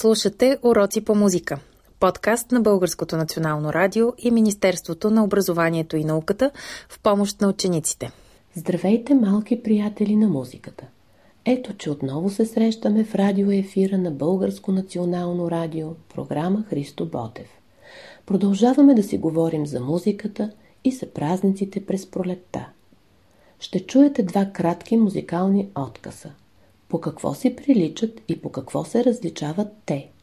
[0.00, 1.60] Слушате Уроци по музика.
[1.98, 6.50] Подкаст на Българското национално радио и Министерството на образованието и науката
[6.88, 8.10] в помощ на учениците.
[8.54, 10.86] Здравейте, малки приятели на музиката!
[11.44, 17.48] Ето, че отново се срещаме в радиоефира на Българско национално радио, програма Христо Ботев.
[18.26, 20.50] Продължаваме да си говорим за музиката
[20.84, 22.68] и за празниците през пролетта.
[23.58, 26.30] Ще чуете два кратки музикални отказа.
[26.90, 30.10] По какво си приличат и по какво се различават те–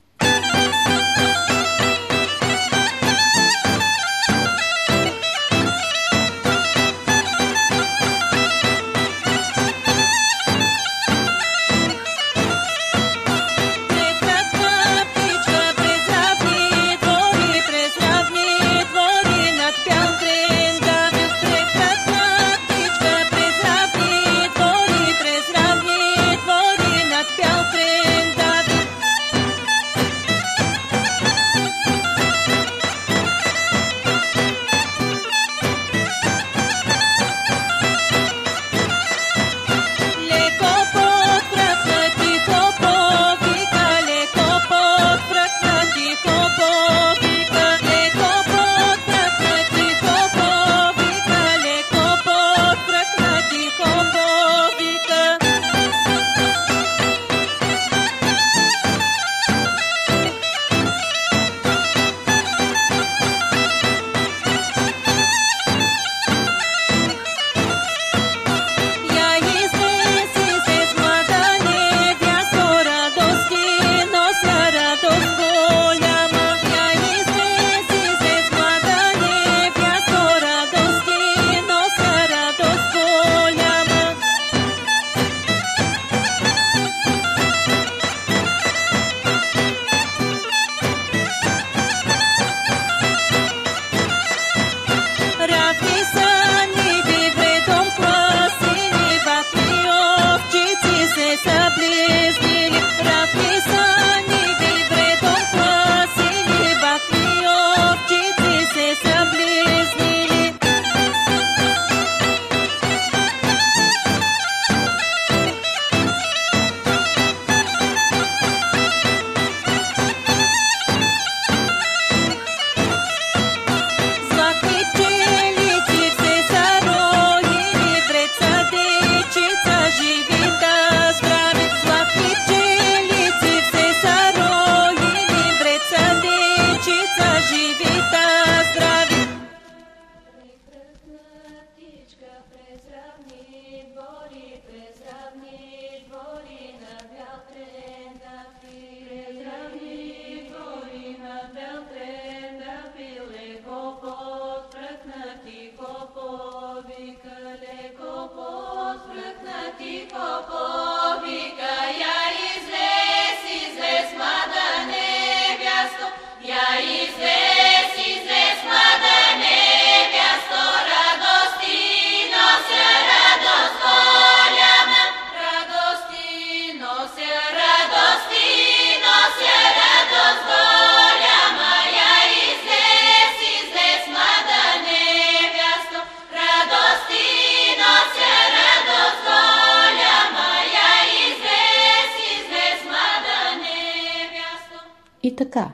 [195.28, 195.74] И така,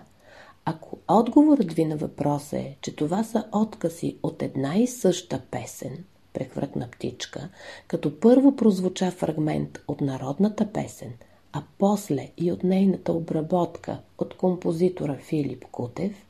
[0.65, 6.03] ако отговорът ви на въпроса е, че това са откази от една и съща песен,
[6.33, 7.49] прехвъртна птичка,
[7.87, 11.13] като първо прозвуча фрагмент от народната песен,
[11.51, 16.25] а после и от нейната обработка от композитора Филип Кутев,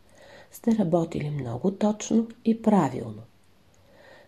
[0.52, 3.22] сте работили много точно и правилно.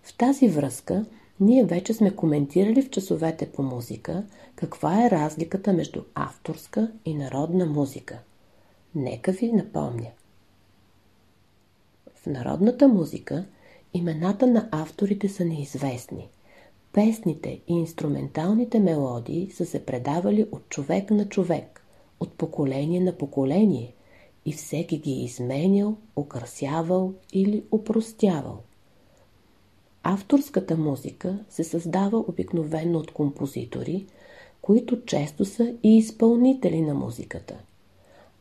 [0.03, 1.05] В тази връзка
[1.39, 4.23] ние вече сме коментирали в часовете по музика
[4.55, 8.19] каква е разликата между авторска и народна музика–
[8.95, 10.11] Нека ви напомня.
[12.15, 13.45] В народната музика
[13.93, 16.29] имената на авторите са неизвестни.
[16.93, 21.85] Песните и инструменталните мелодии са се предавали от човек на човек,
[22.19, 23.93] от поколение на поколение
[24.45, 28.59] и всеки ги е изменял, украсявал или упростявал.
[30.03, 34.05] Авторската музика се създава обикновено от композитори,
[34.61, 37.57] които често са и изпълнители на музиката–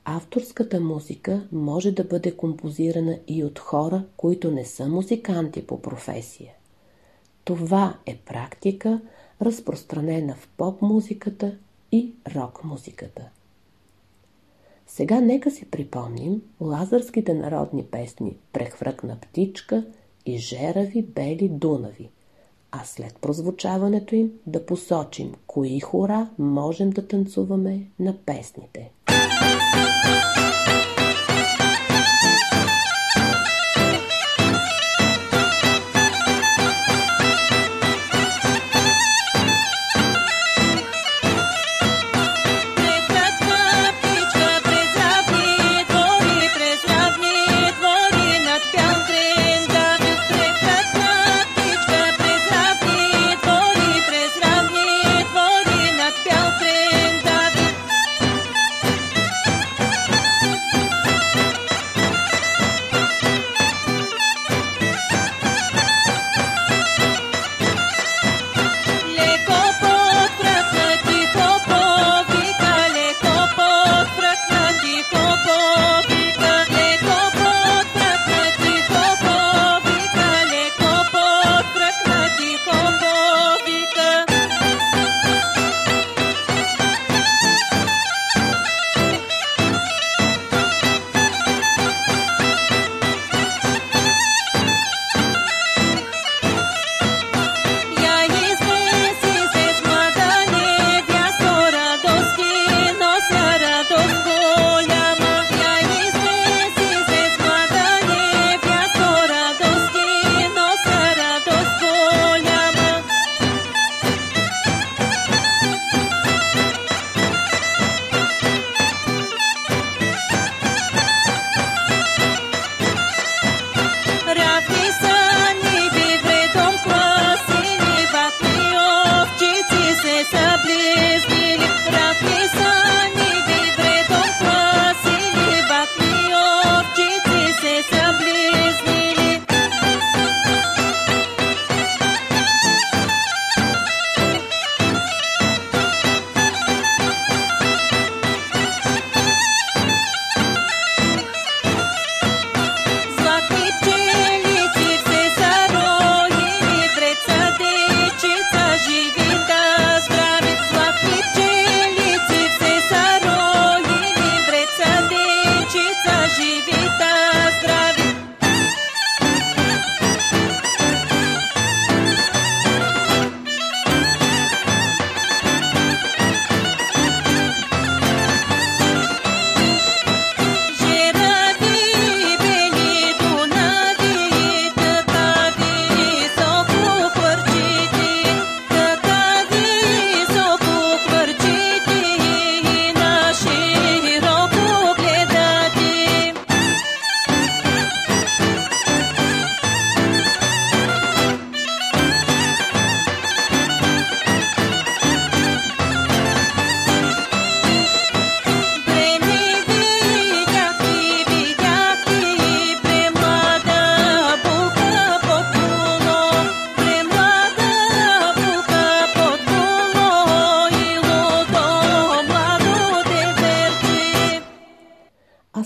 [0.06, 6.52] Авторската музика може да бъде композирана и от хора, които не са музиканти по професия.
[7.44, 9.00] Това е практика,
[9.42, 11.56] разпространена в поп-музиката
[11.92, 13.28] и рок-музиката.
[14.86, 19.84] Сега нека си припомним лазарските народни песни «Прехвръкна птичка»
[20.26, 22.10] и «Жерави бели дунави»,
[22.70, 28.90] а след прозвучаването им да посочим кои хора можем да танцуваме на песните.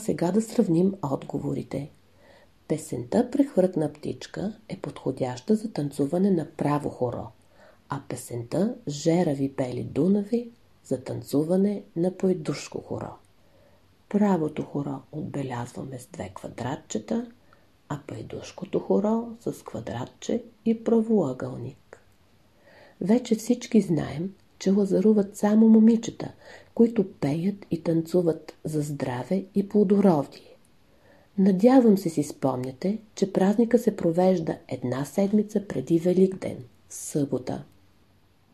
[0.09, 1.91] Сега да сравним отговорите.
[2.69, 7.27] Песента Прехвъртна птичка е подходяща за танцуване на право хоро,
[7.89, 10.51] а песента Жерави бели дунави
[10.85, 13.13] за танцуване на поедушко хоро.
[14.09, 17.33] Правото хоро отбелязваме с две квадратчета,
[17.89, 22.01] а пайдушкото хоро с квадратче и правоъгълник.
[23.01, 26.33] Вече всички знаем, че лазаруват само момичета,
[26.75, 30.57] които пеят и танцуват за здраве и плодородие.
[31.39, 36.57] Надявам се си спомняте, че празника се провежда една седмица преди Великден,
[36.89, 37.65] събота.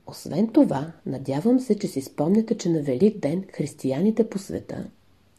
[0.07, 4.87] Освен това, надявам се, че си спомняте, че на Велик ден християните по света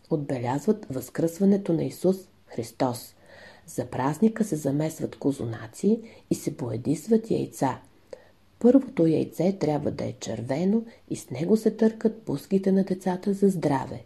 [0.10, 2.18] отбелязват възкръсването на Исус
[2.48, 3.16] Христос.
[3.68, 7.80] За празника се замесват козунаци и се поедисват яйца–
[8.66, 13.50] Първото яйце трябва да е червено и с него се търкат пуските на децата за
[13.50, 14.04] здраве.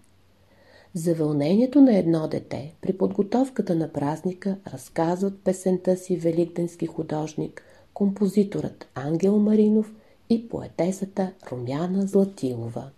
[0.93, 7.63] За вълнението на едно дете при подготовката на празника разказват песента си великденски художник,
[7.93, 9.93] композиторът Ангел Маринов
[10.29, 12.89] и поетесата Румяна Златилова.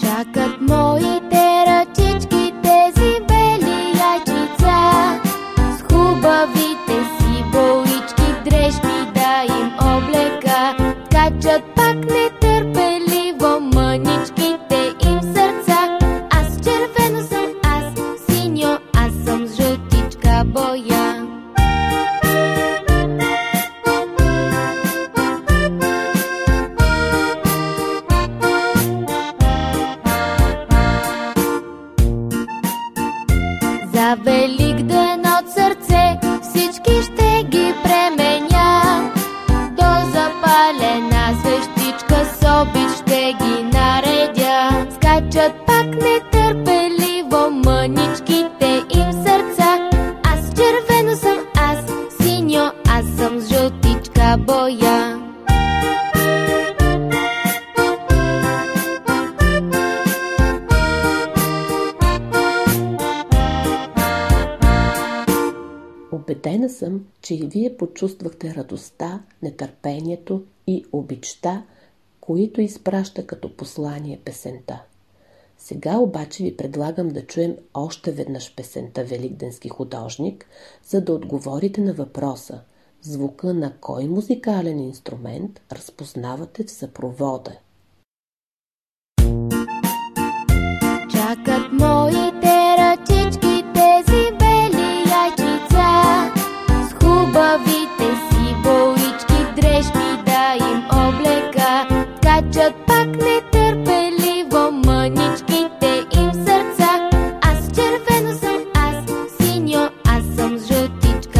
[0.00, 1.25] Чакат моите
[47.88, 49.90] мъничките им сърца
[50.24, 51.84] Аз червено съм аз,
[52.22, 55.22] синьо аз съм с жълтичка боя
[66.12, 71.62] Обедена съм, че и вие почувствахте радостта, нетърпението и обичта,
[72.20, 74.82] които изпраща като послание песента.
[75.66, 80.46] Сега обаче ви предлагам да чуем още веднъж песента Великденски художник,
[80.84, 82.60] за да отговорите на въпроса
[83.02, 87.58] звука на кой музикален инструмент разпознавате в съпровода.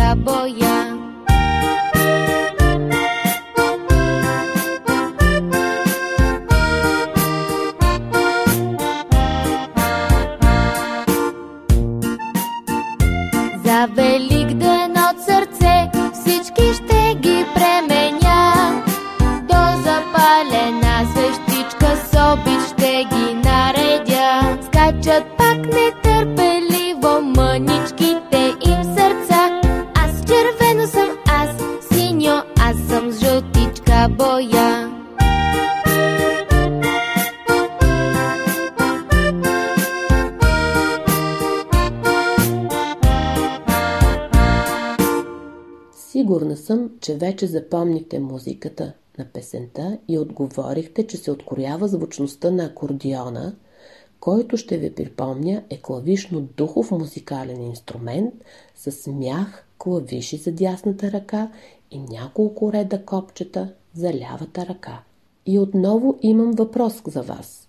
[0.06, 0.95] Жълтичка
[34.16, 34.92] боя.
[45.92, 52.64] Сигурна съм, че вече запомнихте музиката на песента и отговорихте, че се откорява звучността на
[52.64, 53.54] акордиона,
[54.20, 58.35] който ще ви припомня е клавишно-духов музикален инструмент
[58.76, 61.50] с смях, клавиши за дясната ръка
[61.90, 65.02] и няколко реда копчета за лявата ръка.
[65.46, 67.68] И отново имам въпрос за вас.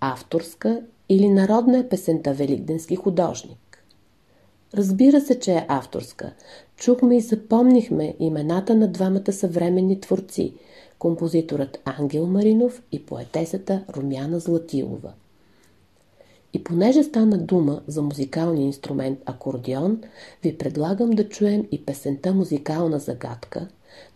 [0.00, 3.84] Авторска или народна е песента Великденски художник?
[4.74, 6.32] Разбира се, че е авторска.
[6.76, 10.54] Чухме и запомнихме имената на двамата съвременни творци–
[10.98, 15.12] композиторът Ангел Маринов и поетесата Румяна Златилова.
[16.56, 20.02] И понеже стана дума за музикалния инструмент акордеон,
[20.42, 23.68] ви предлагам да чуем и песента Музикална загадка,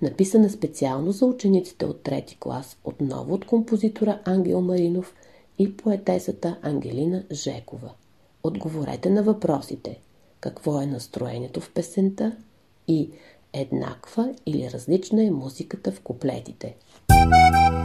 [0.03, 5.15] написана специално за учениците от трети клас, отново от композитора Ангел Маринов
[5.59, 7.91] и поетесата Ангелина Жекова.
[8.43, 10.01] Отговорете на въпросите–
[10.41, 12.37] какво е настроението в песента
[12.89, 13.11] и
[13.53, 16.77] еднаква или различна е музиката в куплетите.
[17.11, 17.80] черната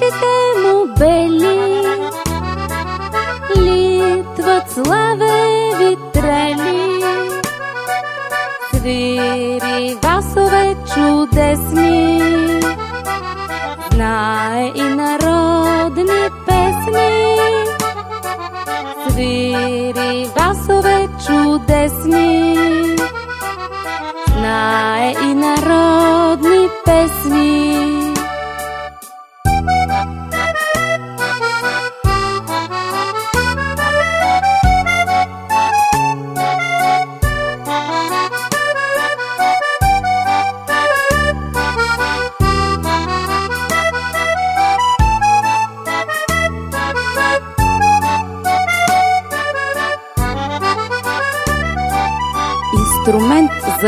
[0.00, 1.58] клавишите му бели
[3.56, 7.04] литват славеви трели.
[8.74, 12.22] Свири басове чудесни
[13.92, 17.36] знае и народни песни.
[19.08, 19.99] Свири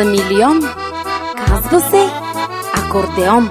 [0.02, 0.60] за милион.
[1.46, 2.06] Казва се
[2.74, 3.48] акордеон.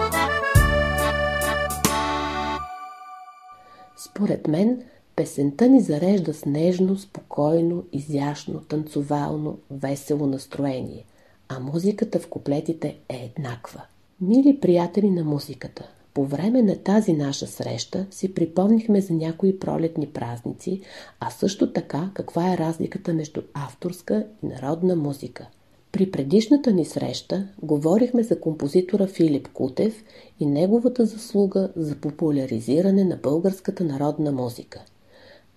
[3.98, 4.82] Според мен,
[5.16, 11.06] песента ни зарежда с нежно, спокойно, изящно, танцовално, весело настроение,
[11.50, 13.82] а музиката в куплетите е еднаква.
[14.22, 20.08] Мили приятели на музиката, по време на тази наша среща си припомнихме за някои пролетни
[20.08, 20.82] празници,
[21.20, 25.48] а също така каква е разликата между авторска и народна музика.
[25.92, 30.04] При предишната ни среща говорихме за композитора Филип Кутев
[30.40, 34.82] и неговата заслуга за популяризиране на българската народна музика.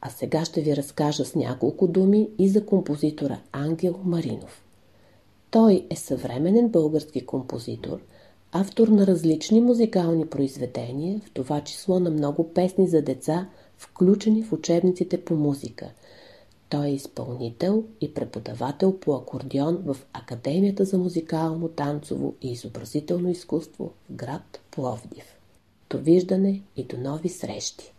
[0.01, 4.65] А сега ще ви разкажа с няколко думи и за композитора Ангел Маринов.
[5.51, 8.01] Той е съвременен български композитор–
[8.57, 14.53] автор на различни музикални произведения, в това число на много песни за деца, включени в
[14.53, 15.91] учебниците по музика.
[16.69, 23.93] Той е изпълнител и преподавател по акордеон в Академията за музикално, танцово и изобразително изкуство
[24.11, 25.37] в град Пловдив.
[25.91, 27.94] Довиждане и до нови срещи!